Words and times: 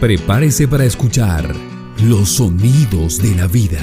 Prepárese 0.00 0.68
para 0.68 0.84
escuchar 0.84 1.52
los 2.04 2.28
sonidos 2.28 3.20
de 3.20 3.34
la 3.34 3.48
vida. 3.48 3.80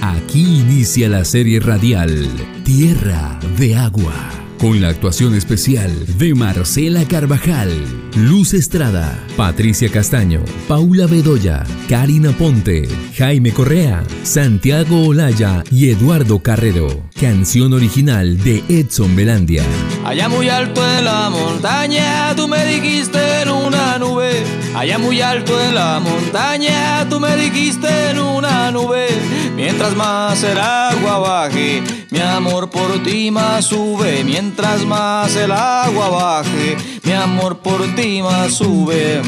Aquí 0.00 0.60
inicia 0.60 1.06
la 1.10 1.22
serie 1.26 1.60
radial 1.60 2.26
Tierra 2.64 3.38
de 3.58 3.76
Agua, 3.76 4.14
con 4.58 4.80
la 4.80 4.88
actuación 4.88 5.34
especial 5.34 5.92
de 6.16 6.34
Marcela 6.34 7.06
Carvajal, 7.06 7.70
Luz 8.16 8.54
Estrada, 8.54 9.18
Patricia 9.36 9.90
Castaño, 9.90 10.44
Paula 10.68 11.08
Bedoya, 11.08 11.64
Karina 11.88 12.30
Ponte, 12.30 12.88
Jaime 13.18 13.52
Correa, 13.52 14.04
Santiago 14.22 15.08
Olaya 15.08 15.64
y 15.72 15.90
Eduardo 15.90 16.38
Carrero. 16.38 17.02
Canción 17.20 17.72
original 17.72 18.38
de 18.44 18.62
Edson 18.68 19.16
Belandia. 19.16 19.64
Allá 20.04 20.28
muy 20.28 20.48
alto 20.48 20.80
en 20.96 21.04
la 21.04 21.28
montaña, 21.28 22.36
tú 22.36 22.46
me 22.46 22.64
dijiste 22.66 23.18
en 23.42 23.50
una 23.50 23.98
nube. 23.98 24.44
Allá 24.76 24.96
muy 24.96 25.20
alto 25.20 25.60
en 25.60 25.74
la 25.74 25.98
montaña, 25.98 27.08
tú 27.10 27.18
me 27.18 27.36
dijiste 27.36 28.10
en 28.10 28.20
una 28.20 28.70
nube. 28.70 29.08
Mientras 29.56 29.96
más 29.96 30.40
el 30.44 30.58
agua 30.58 31.18
baje, 31.18 31.82
mi 32.10 32.20
amor 32.20 32.70
por 32.70 33.02
ti 33.02 33.32
más 33.32 33.66
sube. 33.66 34.22
Mientras 34.22 34.84
más 34.84 35.34
el 35.34 35.50
agua 35.50 36.08
baje, 36.10 36.76
mi 37.02 37.12
amor 37.12 37.58
por 37.58 37.82
ti 37.96 38.03
sube. 38.50 39.22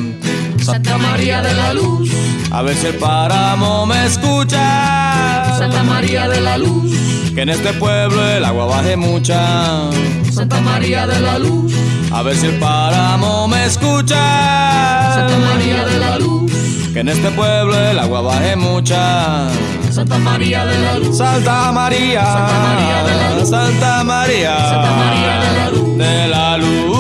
Santa 0.63 0.99
María 0.99 1.41
de 1.41 1.55
la 1.55 1.73
Luz, 1.73 2.11
a 2.51 2.61
ver 2.61 2.77
si 2.77 2.89
el 2.89 2.97
páramo 2.97 3.87
me 3.87 4.05
escucha. 4.05 5.57
Santa 5.57 5.83
María 5.83 6.29
de 6.29 6.43
la 6.43 6.59
Luz, 6.59 6.93
que 7.35 7.41
en 7.43 7.49
este 7.49 7.73
pueblo 7.73 8.23
el 8.29 8.45
agua 8.45 8.67
baje 8.67 8.97
mucha. 8.97 9.91
Santa 10.31 10.61
María 10.61 11.07
de 11.07 11.21
la 11.21 11.39
Luz, 11.39 11.73
a 12.13 12.23
ver 12.23 12.37
si 12.37 12.47
el 12.47 12.59
páramo 12.59 13.49
me 13.49 13.65
escucha. 13.65 15.15
Santa 15.15 15.39
María 15.39 15.85
de 15.87 15.99
la 15.99 16.19
Luz, 16.19 16.53
que 16.93 17.01
en 17.01 17.09
este 17.09 17.31
pueblo 17.31 17.79
el 17.79 17.99
agua 17.99 18.21
baje 18.21 18.57
mucha. 18.57 19.49
Santa 19.91 20.19
María 20.19 20.67
de 20.67 20.79
la 20.79 20.99
Luz, 20.99 21.17
Santa 21.17 21.73
María, 21.73 22.27
Santa 22.27 22.59
María 22.59 23.03
de 23.05 23.17
la 23.17 23.39
Luz, 23.39 23.49
Santa 23.49 24.05
María, 24.05 24.57
Santa 24.59 24.91
María 24.91 25.41
de 25.41 25.53
la 25.59 25.71
Luz, 25.71 25.99
de 25.99 26.29
la 26.29 26.57
Luz, 26.59 26.96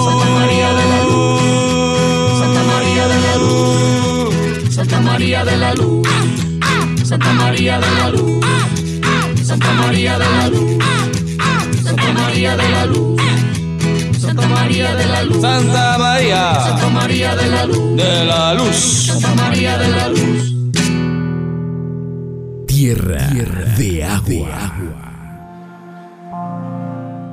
Santa 4.87 5.01
María 5.01 5.45
de 5.45 5.56
la 5.56 5.75
Luz, 5.75 6.06
Santa 7.03 7.33
María 7.33 7.81
de 7.81 7.91
la 7.91 8.09
Luz, 8.11 8.47
Santa 9.42 9.73
María 9.73 10.17
de 10.17 10.25
la 10.25 10.48
Luz, 10.48 10.79
Santa 11.83 12.12
María 12.12 12.56
de 12.56 12.69
la 12.69 12.87
Luz. 12.87 13.20
Santa 14.17 14.47
María 14.47 14.95
de 14.95 15.07
la 15.07 15.25
Luz. 15.25 15.41
Santa 15.41 15.98
María. 15.98 16.55
Santa 16.55 16.89
María 16.91 17.34
de 17.34 17.51
la 17.51 17.67
Luz. 17.67 17.97
De 17.97 18.25
la 18.27 18.55
Luz. 18.55 18.77
Santa 18.77 19.34
María 19.34 19.77
de 19.77 19.89
la 19.89 20.09
Luz. 20.09 20.55
Tierra, 22.69 23.29
de 23.77 24.05
agua. 24.05 24.73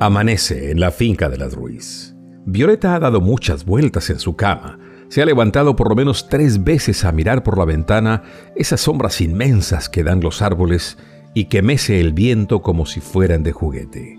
Amanece 0.00 0.72
en 0.72 0.80
la 0.80 0.90
finca 0.90 1.28
de 1.28 1.38
las 1.38 1.54
Ruiz. 1.54 2.16
Violeta 2.46 2.96
ha 2.96 2.98
dado 2.98 3.20
muchas 3.20 3.64
vueltas 3.64 4.10
en 4.10 4.18
su 4.18 4.34
cama. 4.34 4.80
Se 5.08 5.22
ha 5.22 5.26
levantado 5.26 5.76
por 5.76 5.88
lo 5.88 5.94
menos 5.94 6.28
tres 6.28 6.64
veces 6.64 7.04
a 7.04 7.12
mirar 7.12 7.42
por 7.42 7.58
la 7.58 7.64
ventana 7.64 8.22
esas 8.56 8.80
sombras 8.80 9.20
inmensas 9.20 9.88
que 9.88 10.02
dan 10.02 10.20
los 10.20 10.42
árboles 10.42 10.98
y 11.34 11.46
que 11.46 11.62
mece 11.62 12.00
el 12.00 12.12
viento 12.12 12.62
como 12.62 12.86
si 12.86 13.00
fueran 13.00 13.42
de 13.42 13.52
juguete. 13.52 14.18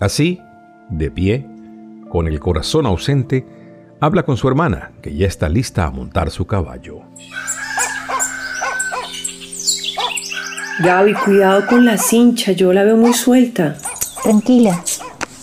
Así, 0.00 0.40
de 0.88 1.10
pie, 1.10 1.46
con 2.08 2.26
el 2.26 2.40
corazón 2.40 2.86
ausente, 2.86 3.46
habla 4.00 4.24
con 4.24 4.36
su 4.36 4.48
hermana, 4.48 4.92
que 5.00 5.14
ya 5.14 5.26
está 5.26 5.48
lista 5.48 5.86
a 5.86 5.90
montar 5.90 6.30
su 6.30 6.46
caballo. 6.46 7.00
Gaby, 10.80 11.14
cuidado 11.14 11.66
con 11.66 11.84
la 11.84 11.98
cincha, 11.98 12.52
yo 12.52 12.72
la 12.72 12.82
veo 12.82 12.96
muy 12.96 13.12
suelta. 13.12 13.76
Tranquila, 14.22 14.82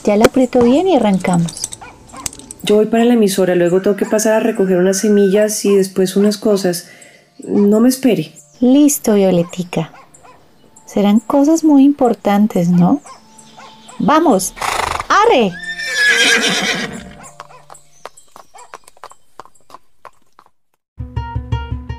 ya 0.04 0.18
la 0.18 0.26
aprieto 0.26 0.62
bien 0.62 0.88
y 0.88 0.96
arrancamos. 0.96 1.59
Yo 2.70 2.76
voy 2.76 2.86
para 2.86 3.04
la 3.04 3.16
emisora, 3.16 3.56
luego 3.56 3.82
tengo 3.82 3.98
que 3.98 4.06
pasar 4.06 4.34
a 4.34 4.40
recoger 4.42 4.78
unas 4.78 5.00
semillas 5.00 5.66
y 5.66 5.76
después 5.76 6.16
unas 6.16 6.38
cosas. 6.38 6.88
No 7.44 7.80
me 7.80 7.90
espere. 7.90 8.32
Listo, 8.60 9.16
Violetica. 9.16 9.92
Serán 10.86 11.20
cosas 11.20 11.64
muy 11.64 11.84
importantes, 11.84 12.70
¿no? 12.70 13.02
¡Vamos! 13.98 14.54
¡Arre! 15.10 15.52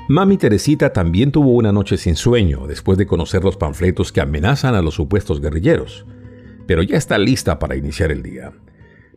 Mami 0.07 0.37
Teresita 0.37 0.93
también 0.93 1.33
tuvo 1.33 1.51
una 1.51 1.73
noche 1.73 1.97
sin 1.97 2.15
sueño 2.15 2.65
después 2.65 2.97
de 2.97 3.07
conocer 3.07 3.43
los 3.43 3.57
panfletos 3.57 4.13
que 4.13 4.21
amenazan 4.21 4.75
a 4.75 4.81
los 4.81 4.93
supuestos 4.93 5.41
guerrilleros, 5.41 6.05
pero 6.65 6.81
ya 6.81 6.95
está 6.95 7.17
lista 7.17 7.59
para 7.59 7.75
iniciar 7.75 8.09
el 8.09 8.23
día. 8.23 8.53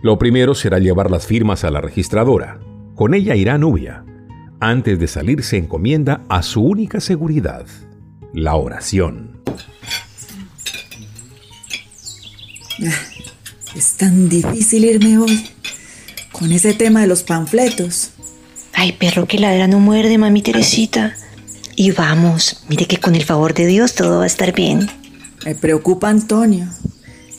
Lo 0.04 0.18
primero 0.18 0.54
será 0.54 0.78
llevar 0.80 1.10
las 1.10 1.26
firmas 1.26 1.64
a 1.64 1.70
la 1.70 1.80
registradora. 1.80 2.60
Con 2.94 3.14
ella 3.14 3.36
irá 3.36 3.56
Nubia. 3.56 4.04
Antes 4.60 4.98
de 4.98 5.06
salir 5.08 5.42
se 5.42 5.56
encomienda 5.56 6.20
a 6.28 6.42
su 6.42 6.60
única 6.60 7.00
seguridad, 7.00 7.64
la 8.34 8.54
oración. 8.54 9.40
Es 13.74 13.96
tan 13.96 14.28
difícil 14.28 14.84
irme 14.84 15.16
hoy 15.16 15.42
con 16.32 16.52
ese 16.52 16.74
tema 16.74 17.00
de 17.00 17.06
los 17.06 17.22
panfletos. 17.22 18.10
Ay, 18.74 18.92
perro 18.92 19.26
que 19.26 19.38
ladra 19.38 19.68
no 19.68 19.80
muerde, 19.80 20.18
mami 20.18 20.42
Teresita. 20.42 21.16
Y 21.76 21.92
vamos, 21.92 22.62
mire 22.68 22.84
que 22.84 22.98
con 22.98 23.14
el 23.14 23.24
favor 23.24 23.54
de 23.54 23.64
Dios 23.64 23.94
todo 23.94 24.18
va 24.18 24.24
a 24.24 24.26
estar 24.26 24.52
bien. 24.52 24.86
Me 25.46 25.54
preocupa 25.54 26.10
Antonio. 26.10 26.68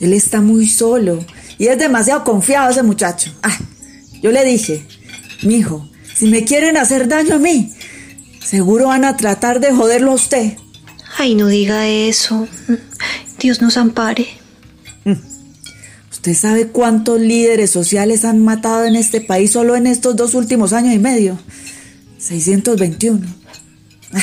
Él 0.00 0.12
está 0.12 0.40
muy 0.40 0.66
solo 0.66 1.24
y 1.58 1.68
es 1.68 1.78
demasiado 1.78 2.24
confiado 2.24 2.70
ese 2.70 2.82
muchacho. 2.82 3.32
Ah, 3.42 3.56
yo 4.22 4.30
le 4.32 4.44
dije, 4.44 4.86
mijo, 5.42 5.88
si 6.14 6.26
me 6.26 6.44
quieren 6.44 6.76
hacer 6.76 7.08
daño 7.08 7.36
a 7.36 7.38
mí, 7.38 7.72
seguro 8.42 8.88
van 8.88 9.04
a 9.04 9.16
tratar 9.16 9.60
de 9.60 9.72
joderlo 9.72 10.12
a 10.12 10.14
usted. 10.14 10.56
Ay, 11.18 11.34
no 11.34 11.46
diga 11.46 11.88
eso. 11.88 12.46
Dios 13.38 13.62
nos 13.62 13.76
ampare. 13.76 14.26
¿Usted 16.10 16.34
sabe 16.34 16.68
cuántos 16.68 17.20
líderes 17.20 17.70
sociales 17.70 18.24
han 18.24 18.42
matado 18.42 18.84
en 18.84 18.96
este 18.96 19.20
país 19.20 19.52
solo 19.52 19.76
en 19.76 19.86
estos 19.86 20.16
dos 20.16 20.34
últimos 20.34 20.72
años 20.72 20.94
y 20.94 20.98
medio? 20.98 21.38
621. 22.18 23.24
Ah, 24.12 24.20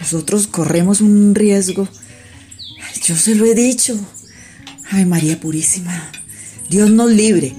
nosotros 0.00 0.46
corremos 0.46 1.00
un 1.00 1.34
riesgo. 1.34 1.88
Yo 3.04 3.14
se 3.14 3.34
lo 3.34 3.44
he 3.44 3.54
dicho. 3.54 3.96
Ay, 4.90 5.04
María 5.04 5.38
Purísima, 5.38 6.10
Dios 6.68 6.90
nos 6.90 7.10
libre. 7.10 7.54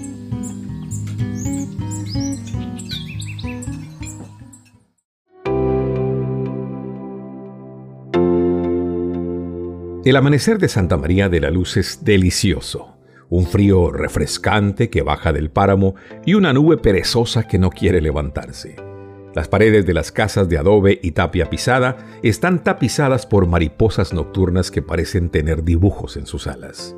El 10.05 10.15
amanecer 10.15 10.59
de 10.59 10.67
Santa 10.67 10.95
María 10.95 11.27
de 11.27 11.39
la 11.39 11.49
Luz 11.49 11.77
es 11.77 12.03
delicioso. 12.03 12.99
Un 13.29 13.47
frío 13.47 13.91
refrescante 13.91 14.91
que 14.91 15.01
baja 15.01 15.33
del 15.33 15.49
páramo 15.49 15.95
y 16.23 16.35
una 16.35 16.53
nube 16.53 16.77
perezosa 16.77 17.47
que 17.47 17.57
no 17.57 17.71
quiere 17.71 18.01
levantarse. 18.01 18.75
Las 19.33 19.47
paredes 19.47 19.87
de 19.87 19.95
las 19.95 20.11
casas 20.11 20.49
de 20.49 20.59
adobe 20.59 20.99
y 21.01 21.11
tapia 21.11 21.49
pisada 21.49 21.97
están 22.21 22.63
tapizadas 22.63 23.25
por 23.25 23.47
mariposas 23.47 24.13
nocturnas 24.13 24.69
que 24.69 24.83
parecen 24.83 25.29
tener 25.29 25.63
dibujos 25.63 26.15
en 26.15 26.27
sus 26.27 26.45
alas. 26.45 26.95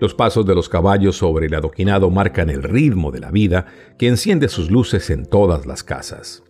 Los 0.00 0.14
pasos 0.14 0.46
de 0.46 0.54
los 0.54 0.68
caballos 0.68 1.16
sobre 1.16 1.46
el 1.46 1.54
adoquinado 1.54 2.10
marcan 2.10 2.50
el 2.50 2.62
ritmo 2.62 3.10
de 3.10 3.20
la 3.20 3.30
vida 3.30 3.66
que 3.98 4.06
enciende 4.06 4.48
sus 4.48 4.70
luces 4.70 5.10
en 5.10 5.26
todas 5.26 5.66
las 5.66 5.82
casas. 5.82 6.44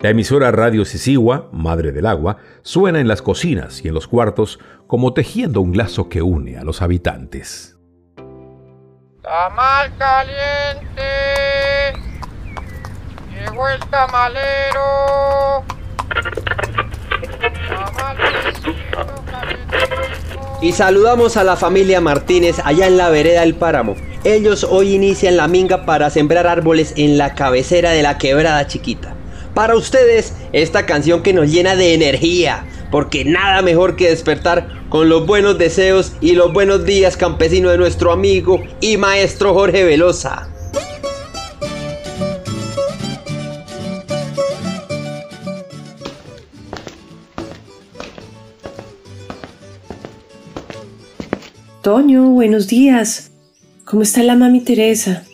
La 0.00 0.10
emisora 0.10 0.50
Radio 0.50 0.84
Sisigua, 0.84 1.48
Madre 1.52 1.92
del 1.92 2.06
Agua, 2.06 2.38
suena 2.62 2.98
en 2.98 3.06
las 3.06 3.22
cocinas 3.22 3.84
y 3.84 3.88
en 3.88 3.94
los 3.94 4.08
cuartos 4.08 4.58
como 4.88 5.14
tejiendo 5.14 5.60
un 5.60 5.76
lazo 5.76 6.08
que 6.08 6.22
une 6.22 6.58
a 6.58 6.64
los 6.64 6.82
habitantes. 6.82 7.78
Tamal 9.22 9.96
caliente. 9.96 11.02
Llegó 13.30 13.68
el 13.68 13.78
tamalero. 13.86 15.64
Tamal 17.68 18.16
Y 20.62 20.70
saludamos 20.70 21.36
a 21.36 21.42
la 21.42 21.56
familia 21.56 22.00
Martínez 22.00 22.60
allá 22.64 22.86
en 22.86 22.96
la 22.96 23.10
vereda 23.10 23.40
del 23.40 23.56
páramo. 23.56 23.96
Ellos 24.22 24.62
hoy 24.62 24.94
inician 24.94 25.36
la 25.36 25.48
minga 25.48 25.84
para 25.84 26.08
sembrar 26.08 26.46
árboles 26.46 26.94
en 26.96 27.18
la 27.18 27.34
cabecera 27.34 27.90
de 27.90 28.04
la 28.04 28.16
quebrada 28.16 28.64
chiquita. 28.68 29.12
Para 29.54 29.74
ustedes, 29.74 30.34
esta 30.52 30.86
canción 30.86 31.24
que 31.24 31.32
nos 31.32 31.50
llena 31.50 31.74
de 31.74 31.94
energía, 31.94 32.64
porque 32.92 33.24
nada 33.24 33.60
mejor 33.60 33.96
que 33.96 34.10
despertar 34.10 34.68
con 34.88 35.08
los 35.08 35.26
buenos 35.26 35.58
deseos 35.58 36.12
y 36.20 36.36
los 36.36 36.52
buenos 36.52 36.84
días 36.84 37.16
campesino 37.16 37.70
de 37.70 37.78
nuestro 37.78 38.12
amigo 38.12 38.62
y 38.80 38.96
maestro 38.98 39.54
Jorge 39.54 39.82
Velosa. 39.82 40.51
Toño, 51.82 52.30
buenos 52.30 52.68
días. 52.68 53.32
¿Cómo 53.84 54.02
está 54.02 54.22
la 54.22 54.36
mami 54.36 54.60
Teresa? 54.60 55.24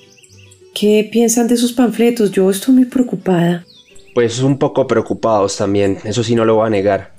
¿Qué 0.74 1.06
piensan 1.12 1.46
de 1.46 1.58
sus 1.58 1.74
panfletos? 1.74 2.30
Yo 2.30 2.50
estoy 2.50 2.74
muy 2.74 2.84
preocupada. 2.86 3.66
Pues 4.14 4.40
un 4.40 4.58
poco 4.58 4.86
preocupados 4.86 5.58
también, 5.58 5.98
eso 6.04 6.24
sí 6.24 6.34
no 6.34 6.46
lo 6.46 6.54
voy 6.54 6.66
a 6.66 6.70
negar. 6.70 7.12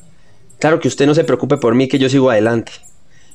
Claro 0.57 0.79
que 0.79 0.87
usted 0.87 1.05
no 1.05 1.13
se 1.13 1.25
preocupe 1.25 1.57
por 1.57 1.75
mí, 1.75 1.87
que 1.87 1.99
yo 1.99 2.09
sigo 2.09 2.31
adelante. 2.31 2.71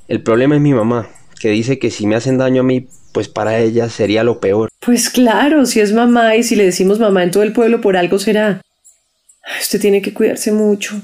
El 0.08 0.20
problema 0.20 0.56
es 0.56 0.60
mi 0.60 0.74
mamá, 0.74 1.06
que 1.38 1.50
dice 1.50 1.78
que 1.78 1.92
si 1.92 2.08
me 2.08 2.16
hacen 2.16 2.38
daño 2.38 2.62
a 2.62 2.64
mí, 2.64 2.88
pues 3.12 3.28
para 3.28 3.60
ella 3.60 3.88
sería 3.88 4.24
lo 4.24 4.40
peor. 4.40 4.70
Pues 4.80 5.10
claro, 5.10 5.64
si 5.64 5.78
es 5.78 5.92
mamá 5.92 6.34
y 6.34 6.42
si 6.42 6.56
le 6.56 6.64
decimos 6.64 6.98
mamá 6.98 7.22
en 7.22 7.30
todo 7.30 7.44
el 7.44 7.52
pueblo 7.52 7.80
por 7.80 7.96
algo 7.96 8.18
será. 8.18 8.62
Usted 9.60 9.80
tiene 9.80 10.02
que 10.02 10.12
cuidarse 10.12 10.50
mucho. 10.50 11.00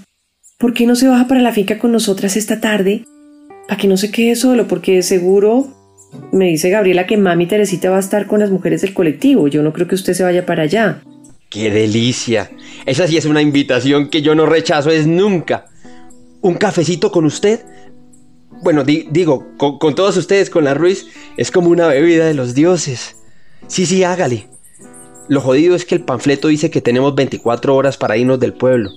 ¿Por 0.58 0.74
qué 0.74 0.84
no 0.84 0.96
se 0.96 1.06
baja 1.06 1.28
para 1.28 1.42
la 1.42 1.52
finca 1.52 1.78
con 1.78 1.92
nosotras 1.92 2.36
esta 2.36 2.60
tarde? 2.60 3.04
Para 3.70 3.78
que 3.78 3.86
no 3.86 3.96
se 3.96 4.10
quede 4.10 4.34
solo, 4.34 4.66
porque 4.66 5.00
seguro 5.00 5.68
me 6.32 6.46
dice 6.46 6.70
Gabriela 6.70 7.06
que 7.06 7.16
mami 7.16 7.46
Teresita 7.46 7.88
va 7.88 7.98
a 7.98 8.00
estar 8.00 8.26
con 8.26 8.40
las 8.40 8.50
mujeres 8.50 8.80
del 8.80 8.92
colectivo. 8.92 9.46
Yo 9.46 9.62
no 9.62 9.72
creo 9.72 9.86
que 9.86 9.94
usted 9.94 10.12
se 10.12 10.24
vaya 10.24 10.44
para 10.44 10.64
allá. 10.64 11.04
¡Qué 11.48 11.70
delicia! 11.70 12.50
Esa 12.84 13.06
sí 13.06 13.16
es 13.16 13.26
una 13.26 13.42
invitación 13.42 14.10
que 14.10 14.22
yo 14.22 14.34
no 14.34 14.44
rechazo 14.44 14.90
es 14.90 15.06
nunca. 15.06 15.66
¿Un 16.40 16.54
cafecito 16.54 17.12
con 17.12 17.24
usted? 17.26 17.60
Bueno, 18.64 18.82
digo, 18.82 19.46
con, 19.56 19.78
con 19.78 19.94
todos 19.94 20.16
ustedes, 20.16 20.50
con 20.50 20.64
la 20.64 20.74
Ruiz, 20.74 21.06
es 21.36 21.52
como 21.52 21.70
una 21.70 21.86
bebida 21.86 22.26
de 22.26 22.34
los 22.34 22.56
dioses. 22.56 23.14
Sí, 23.68 23.86
sí, 23.86 24.02
hágale. 24.02 24.48
Lo 25.28 25.40
jodido 25.40 25.76
es 25.76 25.84
que 25.84 25.94
el 25.94 26.02
panfleto 26.02 26.48
dice 26.48 26.72
que 26.72 26.80
tenemos 26.80 27.14
24 27.14 27.76
horas 27.76 27.96
para 27.96 28.16
irnos 28.16 28.40
del 28.40 28.52
pueblo. 28.52 28.90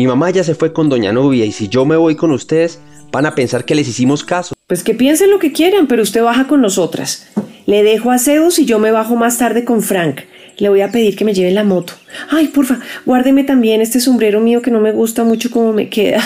Mi 0.00 0.06
mamá 0.06 0.30
ya 0.30 0.42
se 0.42 0.54
fue 0.54 0.72
con 0.72 0.88
Doña 0.88 1.12
Nubia 1.12 1.44
y 1.44 1.52
si 1.52 1.68
yo 1.68 1.84
me 1.84 1.94
voy 1.94 2.16
con 2.16 2.30
ustedes, 2.30 2.80
van 3.12 3.26
a 3.26 3.34
pensar 3.34 3.66
que 3.66 3.74
les 3.74 3.86
hicimos 3.86 4.24
caso. 4.24 4.54
Pues 4.66 4.82
que 4.82 4.94
piensen 4.94 5.30
lo 5.30 5.38
que 5.38 5.52
quieran, 5.52 5.88
pero 5.88 6.02
usted 6.02 6.22
baja 6.22 6.46
con 6.46 6.62
nosotras. 6.62 7.26
Le 7.66 7.82
dejo 7.82 8.10
a 8.10 8.18
Zeus 8.18 8.58
y 8.58 8.64
yo 8.64 8.78
me 8.78 8.92
bajo 8.92 9.14
más 9.14 9.36
tarde 9.36 9.66
con 9.66 9.82
Frank. 9.82 10.20
Le 10.56 10.70
voy 10.70 10.80
a 10.80 10.90
pedir 10.90 11.16
que 11.16 11.26
me 11.26 11.34
lleve 11.34 11.50
la 11.50 11.64
moto. 11.64 11.92
Ay, 12.30 12.48
porfa, 12.48 12.80
guárdeme 13.04 13.44
también 13.44 13.82
este 13.82 14.00
sombrero 14.00 14.40
mío 14.40 14.62
que 14.62 14.70
no 14.70 14.80
me 14.80 14.92
gusta 14.92 15.22
mucho 15.22 15.50
como 15.50 15.74
me 15.74 15.90
queda. 15.90 16.22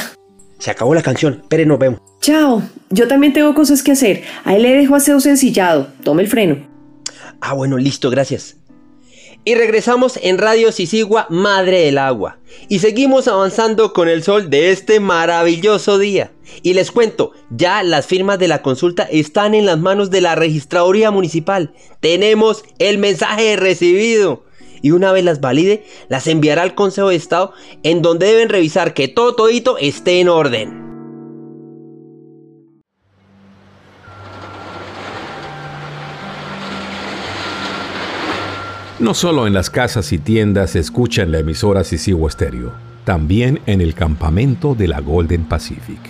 Se 0.60 0.70
acabó 0.70 0.94
la 0.94 1.02
canción, 1.02 1.42
pero 1.48 1.66
nos 1.66 1.80
vemos. 1.80 2.00
Chao, 2.20 2.62
yo 2.90 3.08
también 3.08 3.32
tengo 3.32 3.56
cosas 3.56 3.82
que 3.82 3.90
hacer. 3.90 4.22
Ahí 4.44 4.62
le 4.62 4.72
dejo 4.72 4.94
a 4.94 5.00
Zeus 5.00 5.26
ensillado. 5.26 5.88
Tome 6.04 6.22
el 6.22 6.28
freno. 6.28 6.58
Ah, 7.40 7.54
bueno, 7.54 7.76
listo, 7.76 8.08
gracias. 8.08 8.56
Y 9.46 9.56
regresamos 9.56 10.18
en 10.22 10.38
Radio 10.38 10.72
Sisigua, 10.72 11.26
Madre 11.28 11.80
del 11.80 11.98
Agua. 11.98 12.38
Y 12.70 12.78
seguimos 12.78 13.28
avanzando 13.28 13.92
con 13.92 14.08
el 14.08 14.22
sol 14.22 14.48
de 14.48 14.70
este 14.70 15.00
maravilloso 15.00 15.98
día. 15.98 16.32
Y 16.62 16.72
les 16.72 16.90
cuento, 16.90 17.32
ya 17.50 17.82
las 17.82 18.06
firmas 18.06 18.38
de 18.38 18.48
la 18.48 18.62
consulta 18.62 19.02
están 19.02 19.54
en 19.54 19.66
las 19.66 19.78
manos 19.78 20.10
de 20.10 20.22
la 20.22 20.34
registraduría 20.34 21.10
municipal. 21.10 21.74
Tenemos 22.00 22.64
el 22.78 22.96
mensaje 22.96 23.56
recibido. 23.56 24.44
Y 24.80 24.92
una 24.92 25.12
vez 25.12 25.24
las 25.24 25.42
valide, 25.42 25.84
las 26.08 26.26
enviará 26.26 26.62
al 26.62 26.74
Consejo 26.74 27.10
de 27.10 27.16
Estado 27.16 27.52
en 27.82 28.00
donde 28.00 28.26
deben 28.26 28.48
revisar 28.48 28.94
que 28.94 29.08
todo 29.08 29.34
todito 29.34 29.76
esté 29.76 30.20
en 30.20 30.30
orden. 30.30 30.83
No 39.04 39.12
solo 39.12 39.46
en 39.46 39.52
las 39.52 39.68
casas 39.68 40.14
y 40.14 40.18
tiendas 40.18 40.70
se 40.70 40.78
escuchan 40.78 41.30
la 41.30 41.40
emisora 41.40 41.84
Sisiwo 41.84 42.30
Stereo, 42.30 42.72
también 43.04 43.60
en 43.66 43.82
el 43.82 43.92
campamento 43.92 44.74
de 44.74 44.88
la 44.88 45.02
Golden 45.02 45.44
Pacific. 45.44 46.00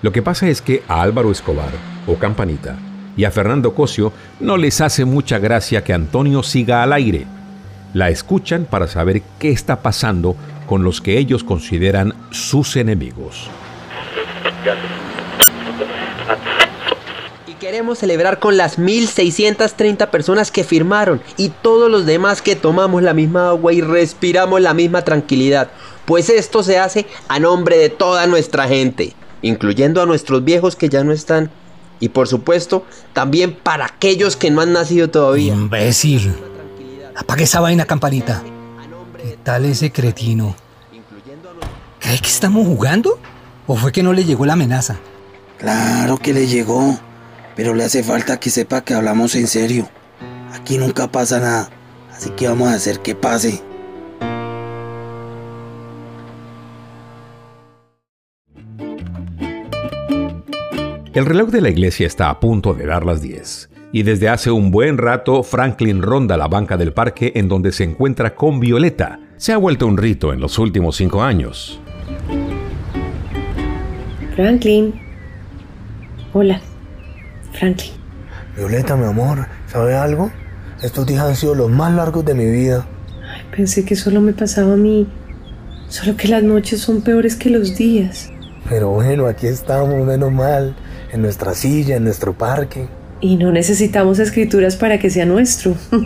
Lo 0.00 0.10
que 0.10 0.22
pasa 0.22 0.48
es 0.48 0.62
que 0.62 0.82
a 0.88 1.02
Álvaro 1.02 1.30
Escobar, 1.30 1.68
o 2.06 2.14
Campanita, 2.14 2.78
y 3.14 3.24
a 3.24 3.30
Fernando 3.30 3.74
Cosio 3.74 4.14
no 4.40 4.56
les 4.56 4.80
hace 4.80 5.04
mucha 5.04 5.38
gracia 5.38 5.84
que 5.84 5.92
Antonio 5.92 6.42
siga 6.42 6.82
al 6.82 6.94
aire. 6.94 7.26
La 7.92 8.08
escuchan 8.08 8.64
para 8.64 8.88
saber 8.88 9.20
qué 9.38 9.50
está 9.50 9.82
pasando 9.82 10.34
con 10.66 10.82
los 10.82 11.02
que 11.02 11.18
ellos 11.18 11.44
consideran 11.44 12.14
sus 12.30 12.76
enemigos 12.76 13.50
queremos 17.70 18.00
celebrar 18.00 18.40
con 18.40 18.56
las 18.56 18.80
1630 18.80 20.10
personas 20.10 20.50
que 20.50 20.64
firmaron 20.64 21.22
y 21.36 21.50
todos 21.50 21.88
los 21.88 22.04
demás 22.04 22.42
que 22.42 22.56
tomamos 22.56 23.00
la 23.00 23.14
misma 23.14 23.50
agua 23.50 23.72
y 23.72 23.80
respiramos 23.80 24.60
la 24.60 24.74
misma 24.74 25.02
tranquilidad. 25.02 25.70
Pues 26.04 26.30
esto 26.30 26.64
se 26.64 26.80
hace 26.80 27.06
a 27.28 27.38
nombre 27.38 27.78
de 27.78 27.88
toda 27.88 28.26
nuestra 28.26 28.66
gente, 28.66 29.14
incluyendo 29.40 30.02
a 30.02 30.06
nuestros 30.06 30.42
viejos 30.42 30.74
que 30.74 30.88
ya 30.88 31.04
no 31.04 31.12
están. 31.12 31.48
Y 32.00 32.08
por 32.08 32.26
supuesto, 32.26 32.84
también 33.12 33.54
para 33.54 33.84
aquellos 33.84 34.34
que 34.34 34.50
no 34.50 34.62
han 34.62 34.72
nacido 34.72 35.08
todavía. 35.08 35.52
Imbécil. 35.52 36.34
Apague 37.14 37.44
esa 37.44 37.60
vaina, 37.60 37.84
campanita. 37.84 38.42
¿Qué 39.16 39.38
tal 39.44 39.64
ese 39.64 39.92
cretino? 39.92 40.56
¿Cree 42.00 42.18
que 42.18 42.28
estamos 42.28 42.66
jugando? 42.66 43.20
¿O 43.68 43.76
fue 43.76 43.92
que 43.92 44.02
no 44.02 44.12
le 44.12 44.24
llegó 44.24 44.44
la 44.44 44.54
amenaza? 44.54 44.98
Claro 45.56 46.18
que 46.18 46.32
le 46.32 46.48
llegó 46.48 46.98
pero 47.60 47.74
le 47.74 47.84
hace 47.84 48.02
falta 48.02 48.40
que 48.40 48.48
sepa 48.48 48.82
que 48.82 48.94
hablamos 48.94 49.34
en 49.34 49.46
serio. 49.46 49.86
Aquí 50.54 50.78
nunca 50.78 51.12
pasa 51.12 51.40
nada, 51.40 51.68
así 52.10 52.30
que 52.30 52.48
vamos 52.48 52.70
a 52.70 52.72
hacer 52.72 53.00
que 53.00 53.14
pase. 53.14 53.60
El 61.12 61.26
reloj 61.26 61.50
de 61.50 61.60
la 61.60 61.68
iglesia 61.68 62.06
está 62.06 62.30
a 62.30 62.40
punto 62.40 62.72
de 62.72 62.86
dar 62.86 63.04
las 63.04 63.20
10 63.20 63.68
y 63.92 64.04
desde 64.04 64.30
hace 64.30 64.50
un 64.50 64.70
buen 64.70 64.96
rato 64.96 65.42
Franklin 65.42 66.00
ronda 66.00 66.38
la 66.38 66.48
banca 66.48 66.78
del 66.78 66.94
parque 66.94 67.32
en 67.34 67.46
donde 67.46 67.72
se 67.72 67.84
encuentra 67.84 68.34
con 68.34 68.58
Violeta. 68.58 69.20
Se 69.36 69.52
ha 69.52 69.58
vuelto 69.58 69.86
un 69.86 69.98
rito 69.98 70.32
en 70.32 70.40
los 70.40 70.58
últimos 70.58 70.96
cinco 70.96 71.22
años. 71.22 71.78
Franklin. 74.34 74.94
Hola. 76.32 76.62
Franklin. 77.52 77.92
Violeta, 78.56 78.96
mi 78.96 79.06
amor, 79.06 79.46
¿sabe 79.66 79.94
algo? 79.94 80.30
Estos 80.82 81.06
días 81.06 81.22
han 81.22 81.36
sido 81.36 81.54
los 81.54 81.70
más 81.70 81.92
largos 81.92 82.24
de 82.24 82.34
mi 82.34 82.46
vida. 82.46 82.86
Ay, 83.22 83.42
pensé 83.54 83.84
que 83.84 83.96
solo 83.96 84.20
me 84.20 84.32
pasaba 84.32 84.74
a 84.74 84.76
mí. 84.76 85.06
Solo 85.88 86.16
que 86.16 86.28
las 86.28 86.42
noches 86.42 86.80
son 86.80 87.02
peores 87.02 87.36
que 87.36 87.50
los 87.50 87.76
días. 87.76 88.30
Pero 88.68 88.90
bueno, 88.90 89.26
aquí 89.26 89.46
estamos, 89.46 90.06
menos 90.06 90.32
mal, 90.32 90.74
en 91.12 91.22
nuestra 91.22 91.54
silla, 91.54 91.96
en 91.96 92.04
nuestro 92.04 92.32
parque. 92.32 92.88
Y 93.20 93.36
no 93.36 93.52
necesitamos 93.52 94.18
escrituras 94.18 94.76
para 94.76 94.98
que 94.98 95.10
sea 95.10 95.26
nuestro. 95.26 95.74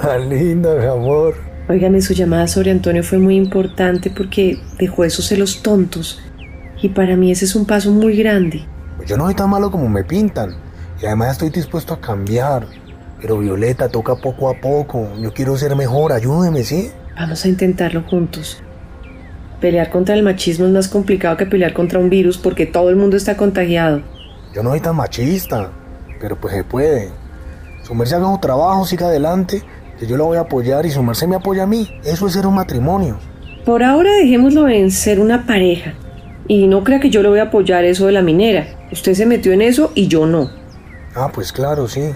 Tan 0.00 0.28
linda, 0.28 0.74
mi 0.74 0.86
amor. 0.86 1.36
Óigame, 1.68 2.00
su 2.00 2.14
llamada 2.14 2.48
sobre 2.48 2.72
Antonio 2.72 3.04
fue 3.04 3.18
muy 3.18 3.36
importante 3.36 4.10
porque 4.10 4.58
dejó 4.78 5.04
esos 5.04 5.26
celos 5.26 5.62
tontos. 5.62 6.20
Y 6.82 6.88
para 6.88 7.16
mí 7.16 7.30
ese 7.30 7.44
es 7.44 7.54
un 7.54 7.66
paso 7.66 7.92
muy 7.92 8.16
grande. 8.16 8.64
Pues 9.00 9.08
yo 9.08 9.16
no 9.16 9.24
soy 9.24 9.34
tan 9.34 9.48
malo 9.48 9.70
como 9.70 9.88
me 9.88 10.04
pintan. 10.04 10.56
Y 11.00 11.06
además 11.06 11.30
estoy 11.30 11.48
dispuesto 11.48 11.94
a 11.94 12.00
cambiar. 12.02 12.66
Pero 13.18 13.38
Violeta, 13.38 13.88
toca 13.88 14.14
poco 14.16 14.50
a 14.50 14.60
poco. 14.60 15.08
Yo 15.18 15.32
quiero 15.32 15.56
ser 15.56 15.74
mejor, 15.74 16.12
ayúdeme, 16.12 16.64
¿sí? 16.64 16.90
Vamos 17.16 17.42
a 17.42 17.48
intentarlo 17.48 18.02
juntos. 18.02 18.62
Pelear 19.58 19.88
contra 19.88 20.14
el 20.14 20.22
machismo 20.22 20.66
es 20.66 20.72
más 20.72 20.88
complicado 20.88 21.38
que 21.38 21.46
pelear 21.46 21.72
contra 21.72 21.98
un 21.98 22.10
virus 22.10 22.36
porque 22.36 22.66
todo 22.66 22.90
el 22.90 22.96
mundo 22.96 23.16
está 23.16 23.38
contagiado. 23.38 24.02
Yo 24.54 24.62
no 24.62 24.68
soy 24.68 24.80
tan 24.80 24.96
machista, 24.96 25.70
pero 26.20 26.38
pues 26.38 26.52
se 26.52 26.62
puede. 26.62 27.08
Sumerse 27.82 28.16
haga 28.16 28.30
su 28.30 28.38
trabajo, 28.38 28.84
siga 28.84 29.06
adelante, 29.06 29.62
que 29.98 30.06
yo 30.06 30.18
lo 30.18 30.26
voy 30.26 30.36
a 30.36 30.40
apoyar 30.40 30.84
y 30.84 30.90
Sumerse 30.90 31.26
me 31.26 31.36
apoya 31.36 31.62
a 31.62 31.66
mí. 31.66 31.88
Eso 32.04 32.26
es 32.26 32.34
ser 32.34 32.46
un 32.46 32.56
matrimonio. 32.56 33.18
Por 33.64 33.82
ahora 33.82 34.12
dejémoslo 34.12 34.68
en 34.68 34.90
ser 34.90 35.20
una 35.20 35.46
pareja. 35.46 35.94
Y 36.46 36.66
no 36.66 36.84
crea 36.84 37.00
que 37.00 37.08
yo 37.08 37.22
le 37.22 37.30
voy 37.30 37.38
a 37.38 37.44
apoyar 37.44 37.86
eso 37.86 38.04
de 38.04 38.12
la 38.12 38.20
minera. 38.20 38.76
Usted 38.92 39.14
se 39.14 39.26
metió 39.26 39.52
en 39.52 39.62
eso 39.62 39.92
y 39.94 40.08
yo 40.08 40.26
no. 40.26 40.50
Ah, 41.14 41.30
pues 41.32 41.52
claro, 41.52 41.88
sí. 41.88 42.10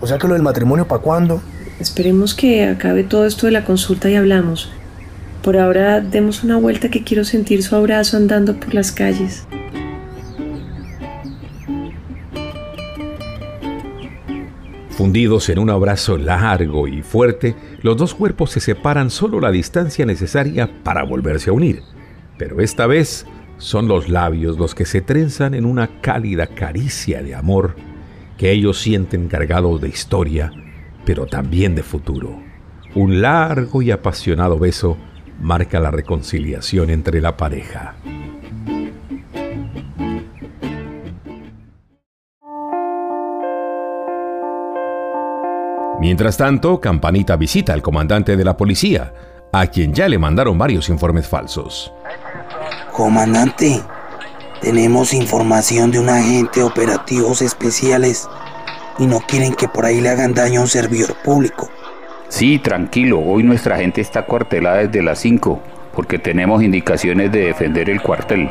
O 0.00 0.06
sea 0.06 0.18
que 0.18 0.26
lo 0.26 0.34
del 0.34 0.42
matrimonio, 0.42 0.88
¿para 0.88 1.02
cuándo? 1.02 1.42
Esperemos 1.80 2.34
que 2.34 2.64
acabe 2.64 3.04
todo 3.04 3.26
esto 3.26 3.46
de 3.46 3.52
la 3.52 3.64
consulta 3.64 4.08
y 4.10 4.16
hablamos. 4.16 4.70
Por 5.42 5.56
ahora 5.56 6.00
demos 6.00 6.44
una 6.44 6.56
vuelta 6.56 6.90
que 6.90 7.02
quiero 7.02 7.24
sentir 7.24 7.62
su 7.62 7.74
abrazo 7.74 8.16
andando 8.16 8.58
por 8.58 8.74
las 8.74 8.92
calles. 8.92 9.46
Fundidos 14.90 15.48
en 15.48 15.58
un 15.58 15.70
abrazo 15.70 16.16
largo 16.16 16.86
y 16.86 17.02
fuerte, 17.02 17.56
los 17.82 17.96
dos 17.96 18.14
cuerpos 18.14 18.52
se 18.52 18.60
separan 18.60 19.10
solo 19.10 19.40
la 19.40 19.50
distancia 19.50 20.06
necesaria 20.06 20.70
para 20.84 21.02
volverse 21.02 21.50
a 21.50 21.54
unir. 21.54 21.82
Pero 22.38 22.60
esta 22.60 22.86
vez 22.86 23.26
son 23.58 23.88
los 23.88 24.08
labios 24.08 24.58
los 24.58 24.74
que 24.74 24.84
se 24.84 25.00
trenzan 25.00 25.54
en 25.54 25.64
una 25.64 26.00
cálida 26.00 26.46
caricia 26.46 27.22
de 27.22 27.34
amor 27.34 27.76
que 28.36 28.50
ellos 28.50 28.80
sienten 28.80 29.28
cargados 29.28 29.80
de 29.80 29.88
historia, 29.88 30.52
pero 31.04 31.26
también 31.26 31.74
de 31.74 31.82
futuro. 31.82 32.40
Un 32.94 33.22
largo 33.22 33.82
y 33.82 33.90
apasionado 33.90 34.58
beso 34.58 34.96
marca 35.40 35.80
la 35.80 35.90
reconciliación 35.90 36.90
entre 36.90 37.20
la 37.20 37.36
pareja. 37.36 37.94
Mientras 46.00 46.36
tanto, 46.36 46.80
Campanita 46.80 47.36
visita 47.36 47.72
al 47.72 47.80
comandante 47.80 48.36
de 48.36 48.44
la 48.44 48.56
policía, 48.56 49.14
a 49.52 49.68
quien 49.68 49.94
ya 49.94 50.08
le 50.08 50.18
mandaron 50.18 50.58
varios 50.58 50.88
informes 50.88 51.28
falsos. 51.28 51.92
Comandante, 52.92 53.80
tenemos 54.60 55.14
información 55.14 55.90
de 55.90 55.98
un 55.98 56.10
agente 56.10 56.60
de 56.60 56.66
operativos 56.66 57.40
especiales 57.40 58.28
y 58.98 59.06
no 59.06 59.20
quieren 59.20 59.54
que 59.54 59.66
por 59.66 59.86
ahí 59.86 60.02
le 60.02 60.10
hagan 60.10 60.34
daño 60.34 60.60
a 60.60 60.64
un 60.64 60.68
servidor 60.68 61.14
público. 61.24 61.70
Sí, 62.28 62.58
tranquilo, 62.58 63.18
hoy 63.18 63.44
nuestra 63.44 63.78
gente 63.78 64.02
está 64.02 64.26
cuartelada 64.26 64.86
desde 64.86 65.02
las 65.02 65.20
5 65.20 65.62
porque 65.94 66.18
tenemos 66.18 66.62
indicaciones 66.62 67.32
de 67.32 67.46
defender 67.46 67.88
el 67.88 68.02
cuartel. 68.02 68.50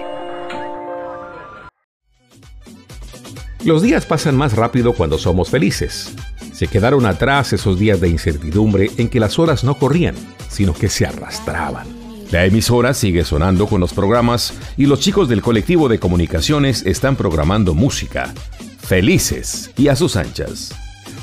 Los 3.63 3.83
días 3.83 4.07
pasan 4.07 4.35
más 4.35 4.55
rápido 4.55 4.93
cuando 4.93 5.19
somos 5.19 5.51
felices. 5.51 6.15
Se 6.51 6.67
quedaron 6.67 7.05
atrás 7.05 7.53
esos 7.53 7.77
días 7.77 8.01
de 8.01 8.09
incertidumbre 8.09 8.89
en 8.97 9.07
que 9.07 9.19
las 9.19 9.37
horas 9.37 9.63
no 9.63 9.75
corrían, 9.75 10.15
sino 10.49 10.73
que 10.73 10.89
se 10.89 11.05
arrastraban. 11.05 12.00
La 12.31 12.45
emisora 12.45 12.93
sigue 12.93 13.25
sonando 13.25 13.67
con 13.67 13.81
los 13.81 13.93
programas 13.93 14.53
y 14.77 14.85
los 14.85 15.01
chicos 15.01 15.27
del 15.27 15.41
colectivo 15.41 15.89
de 15.89 15.99
comunicaciones 15.99 16.85
están 16.85 17.17
programando 17.17 17.73
música. 17.73 18.33
Felices 18.79 19.69
y 19.75 19.89
a 19.89 19.97
sus 19.97 20.15
anchas. 20.15 20.73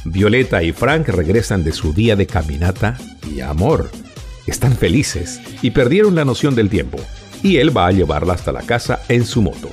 Violeta 0.04 0.62
y 0.62 0.72
Frank 0.72 1.08
regresan 1.08 1.64
de 1.64 1.72
su 1.72 1.94
día 1.94 2.14
de 2.14 2.26
caminata 2.26 2.98
y 3.34 3.40
amor. 3.40 3.90
Están 4.46 4.72
felices 4.76 5.40
y 5.62 5.70
perdieron 5.70 6.14
la 6.14 6.26
noción 6.26 6.54
del 6.54 6.68
tiempo. 6.68 6.98
Y 7.42 7.56
él 7.56 7.74
va 7.74 7.86
a 7.86 7.92
llevarla 7.92 8.34
hasta 8.34 8.52
la 8.52 8.60
casa 8.60 9.00
en 9.08 9.24
su 9.24 9.40
moto. 9.40 9.70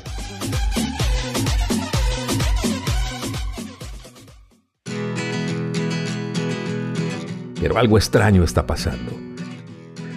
Pero 7.59 7.77
algo 7.77 7.97
extraño 7.97 8.41
está 8.45 8.65
pasando. 8.65 9.24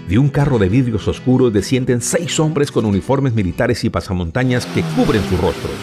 De 0.09 0.19
un 0.19 0.31
carro 0.31 0.59
de 0.59 0.71
vidrios 0.71 1.07
oscuros 1.07 1.53
descienden 1.53 2.01
seis 2.01 2.41
hombres 2.41 2.73
con 2.73 2.87
uniformes 2.87 3.35
militares 3.35 3.85
y 3.85 3.91
pasamontañas 3.91 4.65
que 4.65 4.83
cubren 4.97 5.23
sus 5.29 5.39
rostros. 5.39 5.75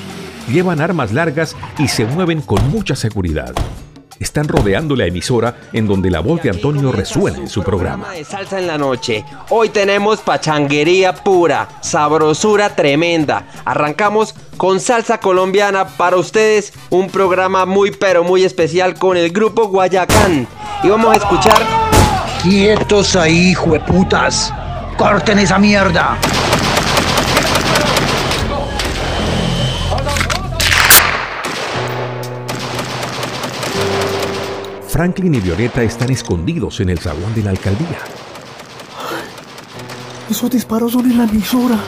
Llevan 0.51 0.81
armas 0.81 1.13
largas 1.13 1.55
y 1.77 1.87
se 1.87 2.05
mueven 2.05 2.41
con 2.41 2.67
mucha 2.71 2.95
seguridad 2.95 3.53
están 4.19 4.47
rodeando 4.47 4.95
la 4.95 5.05
emisora 5.05 5.57
en 5.73 5.87
donde 5.87 6.09
la 6.09 6.19
voz 6.19 6.41
de 6.41 6.49
Antonio 6.49 6.91
resuena 6.91 7.37
en 7.37 7.49
su 7.49 7.63
programa. 7.63 8.11
De 8.11 8.23
salsa 8.23 8.59
en 8.59 8.67
la 8.67 8.77
noche. 8.77 9.25
Hoy 9.49 9.69
tenemos 9.69 10.21
pachanguería 10.21 11.13
pura, 11.13 11.67
sabrosura 11.81 12.75
tremenda. 12.75 13.47
Arrancamos 13.65 14.35
con 14.57 14.79
salsa 14.79 15.19
colombiana 15.19 15.85
para 15.85 16.17
ustedes, 16.17 16.73
un 16.89 17.09
programa 17.09 17.65
muy 17.65 17.91
pero 17.91 18.23
muy 18.23 18.43
especial 18.43 18.95
con 18.95 19.17
el 19.17 19.31
grupo 19.31 19.67
Guayacán. 19.67 20.47
Y 20.83 20.89
vamos 20.89 21.13
a 21.13 21.17
escuchar 21.17 21.84
Quietos 22.47 23.15
ahí, 23.15 23.55
jueputas. 23.55 24.53
Corten 24.99 25.39
esa 25.39 25.57
mierda. 25.57 26.15
Franklin 34.87 35.33
y 35.33 35.39
Violeta 35.39 35.81
están 35.81 36.11
escondidos 36.11 36.79
en 36.81 36.89
el 36.89 36.99
zaguán 36.99 37.33
de 37.33 37.41
la 37.41 37.49
alcaldía. 37.49 37.97
Esos 40.29 40.51
disparos 40.51 40.91
son 40.91 41.09
en 41.09 41.17
la 41.17 41.23
emisora. 41.23 41.79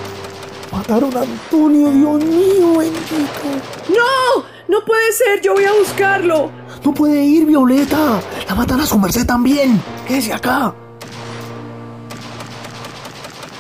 Mataron 0.72 1.16
a 1.18 1.22
Antonio, 1.22 1.92
Dios 1.92 2.26
mío, 2.26 2.78
bendito. 2.80 3.20
¡No! 3.90 4.44
¡No 4.68 4.84
puede 4.84 5.12
ser! 5.12 5.40
¡Yo 5.40 5.54
voy 5.54 5.66
a 5.66 5.74
buscarlo! 5.74 6.50
No 6.88 6.94
puede 6.94 7.22
ir, 7.22 7.46
Violeta. 7.46 8.22
La 8.48 8.56
matan 8.56 8.80
a 8.80 8.86
su 8.86 8.98
merced 8.98 9.26
también. 9.26 9.82
Quédese 10.08 10.32
acá. 10.32 10.74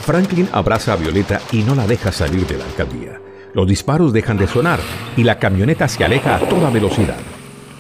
Franklin 0.06 0.48
abraza 0.54 0.94
a 0.94 0.96
Violeta 0.96 1.42
y 1.52 1.64
no 1.64 1.76
la 1.76 1.86
deja 1.86 2.14
salir 2.14 2.48
de 2.48 2.58
la 2.58 2.64
alcaldía. 2.64 3.20
Los 3.54 3.68
disparos 3.68 4.14
dejan 4.14 4.38
de 4.38 4.48
sonar 4.48 4.80
y 5.18 5.24
la 5.24 5.40
camioneta 5.40 5.90
se 5.90 6.06
aleja 6.06 6.38
a 6.38 6.40
toda 6.40 6.70
velocidad. 6.70 7.18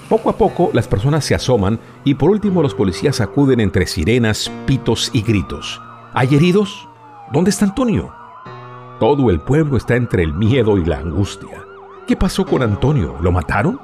Poco 0.09 0.29
a 0.29 0.35
poco 0.35 0.69
las 0.73 0.89
personas 0.89 1.23
se 1.23 1.33
asoman 1.33 1.79
y 2.03 2.15
por 2.15 2.29
último 2.29 2.61
los 2.61 2.75
policías 2.75 3.21
acuden 3.21 3.61
entre 3.61 3.87
sirenas, 3.87 4.51
pitos 4.65 5.11
y 5.13 5.21
gritos. 5.21 5.81
¿Hay 6.13 6.35
heridos? 6.35 6.89
¿Dónde 7.31 7.51
está 7.51 7.63
Antonio? 7.63 8.13
Todo 8.99 9.29
el 9.29 9.39
pueblo 9.39 9.77
está 9.77 9.95
entre 9.95 10.23
el 10.23 10.33
miedo 10.33 10.77
y 10.77 10.83
la 10.83 10.97
angustia. 10.97 11.63
¿Qué 12.05 12.17
pasó 12.17 12.45
con 12.45 12.63
Antonio? 12.63 13.15
¿Lo 13.21 13.31
mataron? 13.31 13.79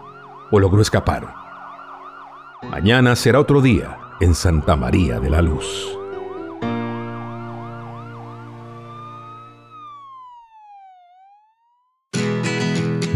¿O 0.51 0.59
logró 0.59 0.81
escapar? 0.81 1.42
Mañana 2.73 3.15
será 3.15 3.39
otro 3.39 3.61
día 3.61 3.99
en 4.19 4.33
Santa 4.33 4.75
María 4.75 5.19
de 5.19 5.29
la 5.29 5.43
Luz. 5.43 5.95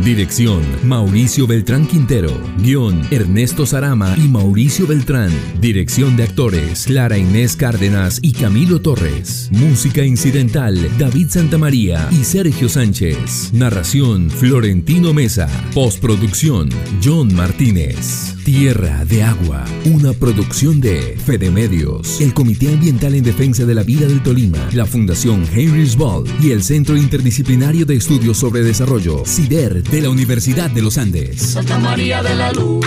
Dirección 0.03 0.61
Mauricio 0.83 1.47
Beltrán 1.47 1.87
Quintero. 1.87 2.29
Guión 2.59 3.01
Ernesto 3.09 3.65
Sarama 3.65 4.13
y 4.15 4.27
Mauricio 4.27 4.85
Beltrán. 4.85 5.31
Dirección 5.59 6.15
de 6.15 6.25
actores 6.25 6.85
Clara 6.85 7.17
Inés 7.17 7.55
Cárdenas 7.55 8.19
y 8.21 8.33
Camilo 8.33 8.79
Torres. 8.79 9.49
Música 9.51 10.03
incidental 10.03 10.77
David 10.99 11.29
Santamaría 11.29 12.07
y 12.11 12.23
Sergio 12.25 12.69
Sánchez. 12.69 13.53
Narración 13.53 14.29
Florentino 14.29 15.15
Mesa. 15.15 15.49
Postproducción 15.73 16.69
John 17.03 17.33
Martínez. 17.33 18.36
Tierra 18.47 19.03
de 19.03 19.23
Agua, 19.23 19.65
una 19.83 20.13
producción 20.13 20.79
de 20.79 21.17
Fede 21.25 21.51
Medios, 21.51 22.21
el 22.21 22.33
Comité 22.33 22.69
Ambiental 22.69 23.13
en 23.13 23.25
Defensa 23.25 23.65
de 23.65 23.75
la 23.75 23.83
Vida 23.83 24.07
del 24.07 24.23
Tolima, 24.23 24.69
la 24.71 24.85
Fundación 24.85 25.45
Heinrich 25.53 25.97
Ball 25.97 26.23
y 26.41 26.51
el 26.51 26.63
Centro 26.63 26.95
Interdisciplinario 26.95 27.85
de 27.85 27.97
Estudios 27.97 28.37
sobre 28.37 28.61
Desarrollo, 28.61 29.25
CIDER, 29.25 29.83
de 29.83 30.01
la 30.01 30.09
Universidad 30.09 30.69
de 30.69 30.81
los 30.81 30.97
Andes. 30.97 31.41
Santa 31.41 31.77
María 31.77 32.23
de 32.23 32.35
la 32.35 32.53
Luz. 32.53 32.85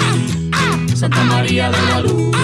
Santa 0.95 1.25
María 1.25 1.71
de 1.71 1.83
la 1.83 2.01
Luz. 2.01 2.37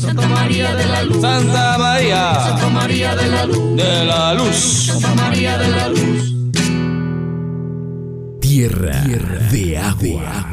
Santa 0.00 0.26
María 0.26 0.74
de 0.74 0.86
la 0.86 1.04
Luz. 1.04 1.20
Santa 1.20 1.78
María. 1.78 2.34
Santa 2.34 2.70
María 2.70 3.14
de 3.14 3.28
la 3.28 3.46
Luz. 3.46 3.76
De 3.76 4.04
la 4.04 4.34
Luz. 4.34 4.56
Santa 4.56 5.14
María 5.14 5.58
de 5.58 5.68
la 5.68 5.88
Luz. 5.90 6.34
Tierra, 8.40 9.04
de 9.52 9.78
agua. 9.78 10.51